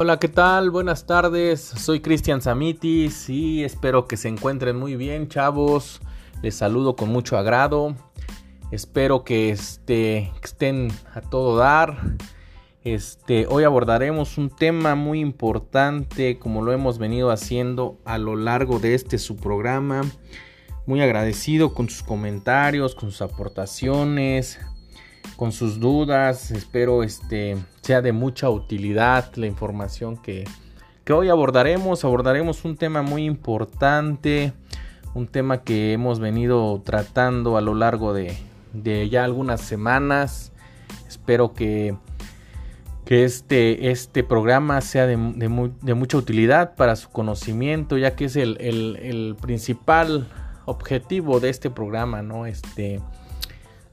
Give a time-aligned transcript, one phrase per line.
[0.00, 0.70] Hola, ¿qué tal?
[0.70, 1.60] Buenas tardes.
[1.60, 6.00] Soy Cristian Samitis y espero que se encuentren muy bien, chavos.
[6.40, 7.96] Les saludo con mucho agrado.
[8.70, 11.98] Espero que, este, estén a todo dar.
[12.84, 18.78] Este, hoy abordaremos un tema muy importante, como lo hemos venido haciendo a lo largo
[18.78, 20.02] de este su programa.
[20.86, 24.60] Muy agradecido con sus comentarios, con sus aportaciones,
[25.38, 26.50] con sus dudas.
[26.50, 30.44] Espero este sea de mucha utilidad la información que,
[31.04, 32.04] que hoy abordaremos.
[32.04, 34.52] Abordaremos un tema muy importante,
[35.14, 38.36] un tema que hemos venido tratando a lo largo de,
[39.08, 40.50] ya algunas semanas.
[41.06, 41.96] Espero que,
[43.04, 48.24] que este, este programa sea de, de, de, mucha utilidad para su conocimiento, ya que
[48.24, 50.26] es el, el, el principal
[50.64, 52.44] objetivo de este programa, ¿no?
[52.44, 53.00] Este,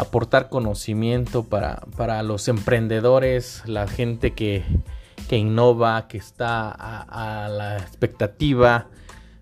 [0.00, 4.64] aportar conocimiento para, para los emprendedores, la gente que,
[5.28, 8.88] que innova, que está a, la expectativa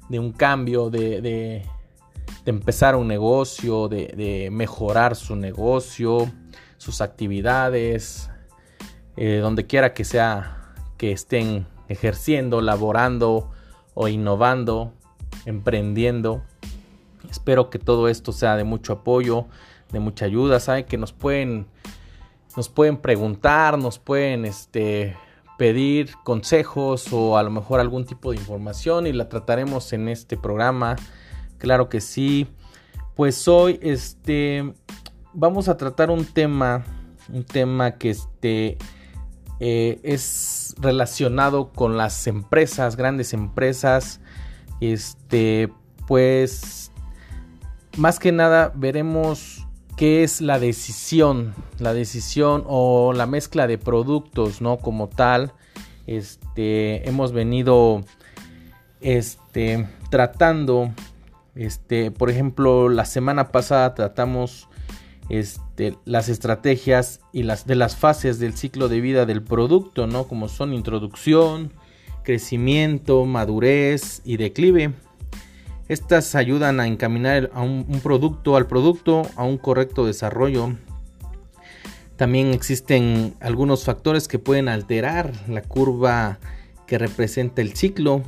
[0.09, 1.62] de un cambio, de, de,
[2.45, 6.31] de empezar un negocio, de, de, mejorar su negocio,
[6.77, 8.29] sus actividades,
[9.17, 13.51] eh, donde quiera que sea que estén ejerciendo, laborando
[13.95, 14.92] o innovando,
[15.47, 16.42] emprendiendo.
[17.31, 19.47] Espero que todo esto sea de mucho apoyo,
[19.92, 21.67] de mucha ayuda, saben que nos pueden
[22.56, 25.17] nos pueden preguntar, nos pueden este
[25.58, 30.36] pedir consejos o a lo mejor algún tipo de información y la trataremos en este
[30.36, 30.97] programa.
[31.58, 32.48] Claro que sí.
[33.14, 34.72] Pues hoy este
[35.33, 36.84] vamos a tratar un tema
[37.33, 38.78] un tema que este
[39.61, 44.20] eh, es relacionado con las empresas, grandes empresas.
[44.80, 45.73] Este,
[46.06, 46.92] pues
[47.97, 49.67] más que nada veremos
[49.99, 54.79] qué es la decisión, la decisión o la mezcla de productos, ¿no?
[54.79, 55.53] Como tal,
[56.07, 58.05] este, hemos venido,
[59.01, 60.92] este, tratando,
[61.57, 64.69] este, por ejemplo, la semana pasada tratamos,
[65.31, 70.29] este, las estrategias y las de las fases del ciclo de vida del producto, ¿no?
[70.29, 71.73] Como son introducción,
[72.23, 74.92] crecimiento, madurez y declive.
[75.89, 80.77] Estas ayudan a encaminar a un, un, producto al producto a un correcto desarrollo.
[82.17, 86.39] También existen algunos factores que pueden alterar la curva
[86.87, 88.23] que representa el ciclo,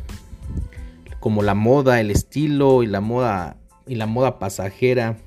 [1.19, 3.57] como la moda, el estilo y la moda
[3.87, 5.19] y la moda pasajera.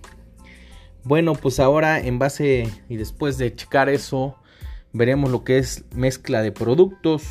[1.04, 4.38] Bueno, pues ahora en base y después de checar eso,
[4.94, 7.24] veremos lo que es mezcla de productos,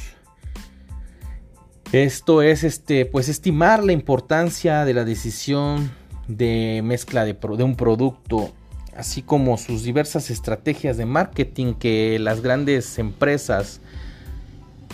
[1.93, 5.91] esto es este, pues estimar la importancia de la decisión
[6.27, 8.51] de mezcla de, un producto,
[8.97, 13.83] así como sus diversas estrategias de marketing que las grandes empresas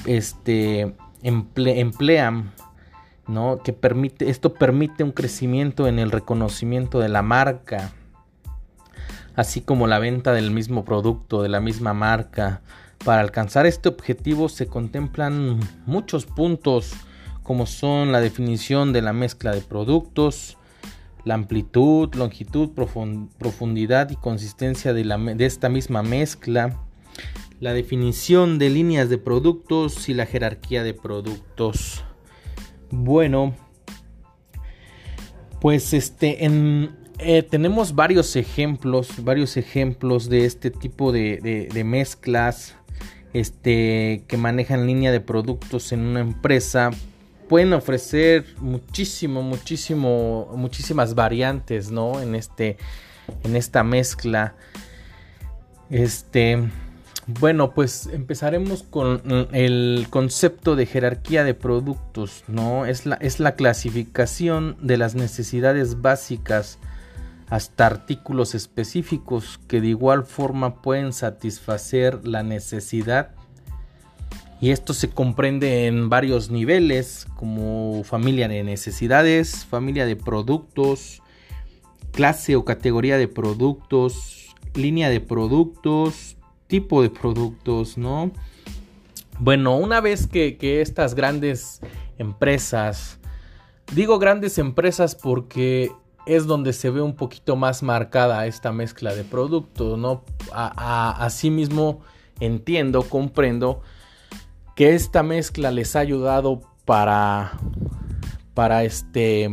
[0.06, 2.52] este, emple, emplean,
[3.28, 3.62] ¿no?
[3.62, 7.92] Que permite, esto permite un crecimiento en el reconocimiento de la marca,
[9.36, 12.62] así como la venta del mismo producto, de la misma marca,
[13.04, 16.92] para alcanzar este objetivo se contemplan muchos puntos
[17.42, 20.58] como son la definición de la mezcla de productos,
[21.24, 22.70] la amplitud, longitud,
[23.38, 26.78] profundidad y consistencia de, esta misma mezcla,
[27.60, 32.04] la definición de líneas de productos y la jerarquía de productos.
[32.90, 33.54] Bueno,
[35.60, 36.44] pues este
[37.18, 42.77] eh, tenemos varios ejemplos, varios ejemplos de este tipo de mezclas
[43.32, 46.90] este, que manejan línea de productos en una empresa
[47.48, 52.20] pueden ofrecer muchísimo, muchísimo, muchísimas variantes, ¿no?
[52.20, 52.76] En este,
[53.42, 54.54] en esta mezcla.
[55.90, 56.68] Este,
[57.26, 62.86] bueno, pues empezaremos con el concepto de jerarquía de productos, ¿no?
[62.86, 66.78] Es la, es la clasificación de las necesidades básicas
[67.50, 73.30] hasta artículos específicos que de igual forma pueden satisfacer la necesidad
[74.60, 81.22] y esto se comprende en varios niveles como familia de necesidades, familia de productos,
[82.10, 86.36] clase o categoría de productos, línea de productos,
[86.66, 88.32] tipo de productos, ¿no?
[89.38, 91.80] Bueno, una vez que, que estas grandes
[92.18, 93.20] empresas,
[93.94, 95.92] digo grandes empresas porque
[96.28, 100.24] es donde se ve un poquito más marcada esta mezcla de productos, ¿no?
[100.52, 102.02] Asimismo
[102.38, 103.80] entiendo, comprendo
[104.76, 107.58] que esta mezcla les ha ayudado para
[108.52, 109.50] para este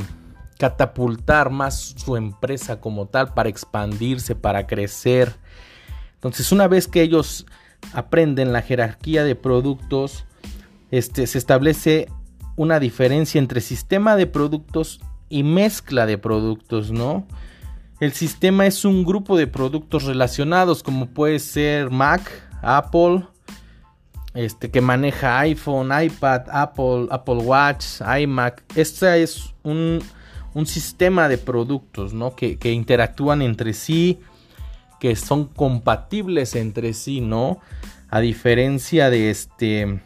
[0.57, 5.35] catapultar más su empresa como tal, para expandirse, para crecer.
[6.15, 7.45] Entonces, una vez que ellos
[7.93, 10.25] aprenden la jerarquía de productos,
[10.91, 12.07] este, se establece
[12.55, 17.25] una diferencia entre sistema de productos y mezcla de productos, ¿no?
[17.99, 22.29] El sistema es un grupo de productos relacionados como puede ser Mac,
[22.61, 23.23] Apple,
[24.33, 28.63] este que maneja iPhone, iPad, Apple, Apple Watch, iMac.
[28.75, 30.01] Este es un,
[30.65, 32.35] sistema de productos, ¿no?
[32.35, 34.19] Que, que, interactúan entre sí,
[34.99, 37.59] que son compatibles entre sí, ¿no?
[38.09, 40.01] A diferencia de este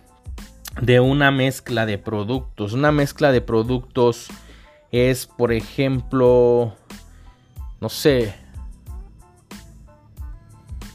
[0.81, 2.73] de una mezcla de productos.
[2.73, 4.27] Una mezcla de productos
[4.91, 6.75] es, por ejemplo,
[7.79, 8.33] no sé,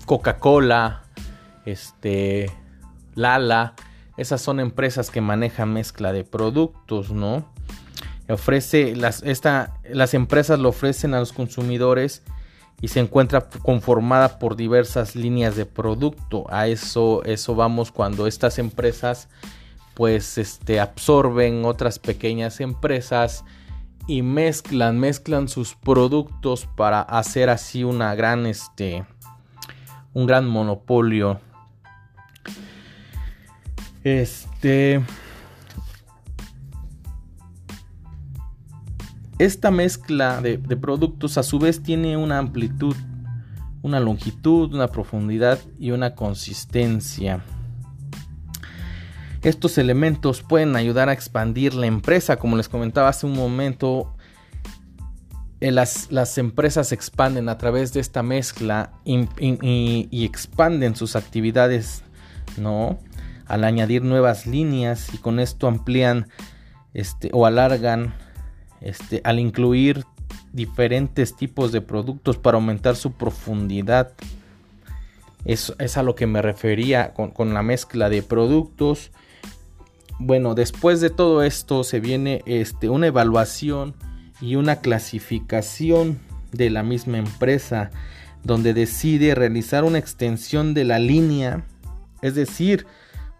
[0.06, 1.04] Coca-Cola,
[1.64, 2.50] este,
[3.14, 3.74] Lala,
[4.16, 7.52] esas son empresas que manejan mezcla de productos, ¿no?
[8.28, 12.22] Ofrece las, esta, las empresas lo ofrecen a los consumidores
[12.80, 16.46] y se encuentra conformada por diversas líneas de producto.
[16.48, 19.28] A eso, eso vamos cuando estas empresas
[19.94, 23.44] pues este, absorben otras pequeñas empresas
[24.06, 29.06] y mezclan, mezclan sus productos para hacer así una gran, este,
[30.12, 31.40] un gran monopolio.
[34.02, 35.02] Este,
[39.38, 42.94] esta mezcla de, de productos a su vez tiene una amplitud,
[43.82, 47.42] una longitud, una profundidad y una consistencia.
[49.44, 54.16] Estos elementos pueden ayudar a expandir la empresa, como les comentaba hace un momento.
[55.60, 62.02] Eh, las, las, empresas expanden a través de esta mezcla y, expanden sus actividades,
[62.56, 62.98] ¿no?
[63.46, 66.28] Al añadir nuevas líneas y con esto amplían
[66.94, 68.14] este, o alargan,
[68.80, 70.04] este, al incluir
[70.54, 74.12] diferentes tipos de productos para aumentar su profundidad.
[75.44, 79.10] Es, es a lo que me refería con, con la mezcla de productos
[80.18, 83.94] bueno, después de todo esto se viene este, una evaluación
[84.40, 86.18] y una clasificación
[86.52, 87.90] de la misma empresa
[88.42, 91.64] donde decide realizar una extensión de la línea,
[92.22, 92.86] es decir,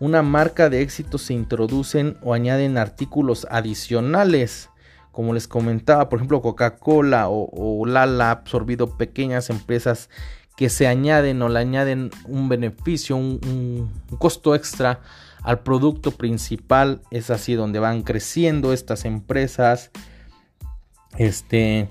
[0.00, 4.70] una marca de éxito se introducen o añaden artículos adicionales.
[5.12, 10.10] Como les comentaba, por ejemplo, Coca-Cola o, Lala ha absorbido pequeñas empresas
[10.56, 15.00] que se añaden o le añaden un beneficio, un costo extra
[15.44, 17.02] al producto principal.
[17.12, 19.92] Es así donde van creciendo estas empresas.
[21.16, 21.88] Este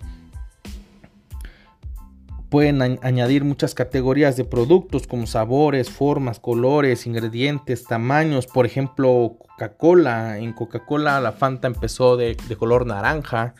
[2.50, 8.46] pueden añadir muchas categorías de productos como sabores, formas, colores, ingredientes, tamaños.
[8.46, 10.38] Por ejemplo, Coca-Cola.
[10.38, 13.56] En Coca-Cola la Fanta empezó de, color naranja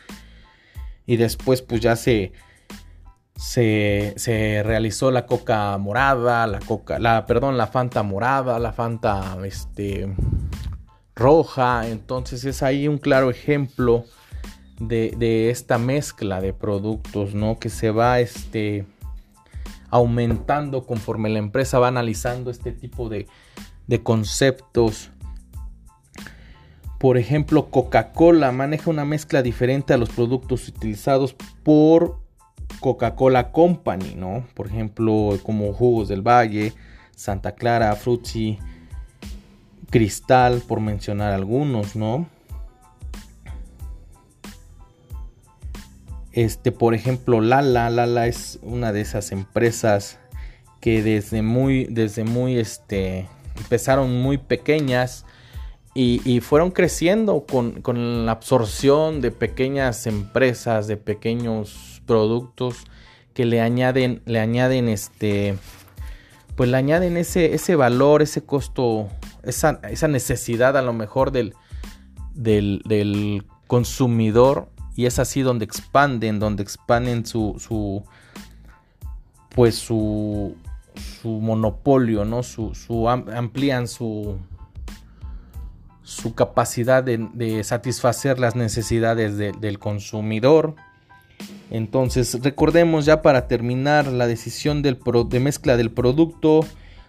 [1.08, 2.34] y después pues ya se
[3.36, 10.14] se, realizó la coca morada, la coca, la, perdón, la fanta morada, la fanta este,
[11.16, 11.88] roja.
[11.88, 14.06] Entonces es ahí un claro ejemplo
[14.80, 17.60] de, esta mezcla de productos, ¿no?
[17.60, 18.86] Que se va este,
[19.90, 23.28] aumentando conforme la empresa va analizando este tipo de,
[23.88, 25.10] de conceptos.
[27.00, 32.23] Por ejemplo, Coca-Cola maneja una mezcla diferente a los productos utilizados por
[32.84, 34.46] Coca-Cola Company, ¿no?
[34.56, 36.74] Por ejemplo, como Jugos del Valle,
[37.16, 38.60] Santa Clara, Fruitsy,
[39.90, 42.28] Cristal, por mencionar algunos, ¿no?
[46.34, 50.20] Este, por ejemplo, Lala, Lala es una de esas empresas
[50.82, 55.26] que desde muy, desde muy, este, empezaron muy pequeñas
[55.96, 62.86] y, fueron creciendo con, con, la absorción de pequeñas empresas, de pequeños productos
[63.34, 65.58] que le añaden, le añaden este,
[66.56, 69.10] pues le añaden ese, ese valor, ese costo,
[69.44, 71.54] esa, esa necesidad a lo mejor del,
[72.36, 78.04] del, consumidor y es así donde expanden, donde expanden su, su
[79.50, 80.56] pues su,
[80.96, 82.44] su monopolio, ¿no?
[82.44, 84.38] Su, su amplían su,
[86.04, 90.76] su capacidad de, satisfacer las necesidades del consumidor
[91.74, 96.60] entonces, recordemos ya para terminar la decisión de mezcla del producto.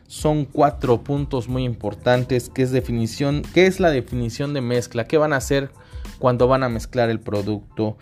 [0.07, 2.49] Son cuatro puntos muy importantes.
[2.49, 3.43] ¿Qué es definición?
[3.53, 5.05] ¿Qué es la definición de mezcla?
[5.05, 5.71] ¿Qué van a hacer
[6.19, 7.99] cuando van a mezclar el producto?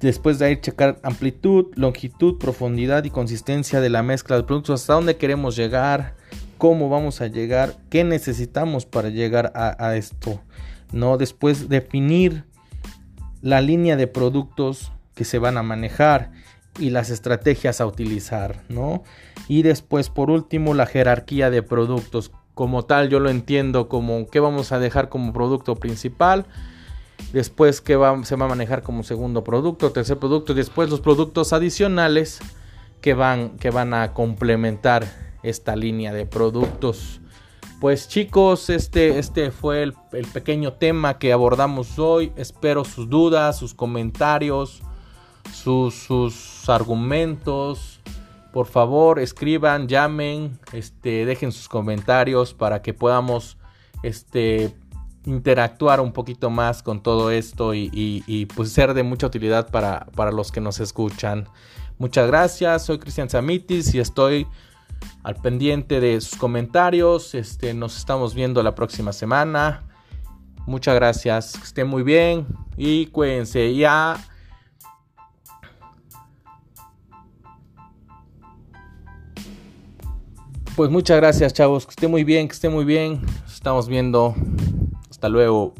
[0.00, 4.72] Después de ahí checar amplitud, longitud, profundidad y consistencia de la mezcla del producto.
[4.72, 6.16] Hasta dónde queremos llegar.
[6.56, 7.76] Cómo vamos a llegar.
[7.88, 10.40] ¿Qué necesitamos para llegar a, a esto?
[10.90, 12.46] No, después definir
[13.42, 16.30] la línea de productos que se van a manejar
[16.78, 19.02] y las estrategias a utilizar, ¿no?
[19.48, 22.30] Y después, por último, la jerarquía de productos.
[22.54, 26.46] como tal yo lo entiendo como qué vamos a dejar como producto principal,
[27.32, 31.00] después qué va, se va a manejar como segundo producto, tercer producto y después los
[31.00, 32.38] productos adicionales
[33.00, 35.04] que van, que van a complementar
[35.42, 37.20] esta línea de productos.
[37.80, 39.94] Pues chicos, este, este fue el,
[40.32, 42.32] pequeño tema que abordamos hoy.
[42.36, 44.82] Espero sus dudas, sus comentarios,
[45.52, 48.00] sus, sus argumentos.
[48.52, 53.58] Por favor, escriban, llamen, este, dejen sus comentarios para que podamos
[54.02, 54.74] este,
[55.24, 60.32] interactuar un poquito más con todo esto y, pues ser de mucha utilidad para, para
[60.32, 61.46] los que nos escuchan.
[61.98, 64.46] Muchas gracias, soy Cristian Samitis y estoy
[65.22, 67.34] al pendiente de sus comentarios.
[67.34, 69.84] Este, nos estamos viendo la próxima semana.
[70.66, 71.52] Muchas gracias.
[71.56, 73.74] Que estén muy bien y cuídense.
[73.74, 74.16] Ya.
[80.78, 81.86] Pues muchas gracias, chavos.
[81.86, 83.20] Que estén muy bien, que estén muy bien.
[83.52, 84.36] Estamos viendo.
[85.10, 85.74] Hasta luego.